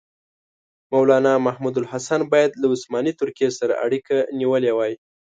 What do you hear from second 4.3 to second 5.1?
نیولې وای.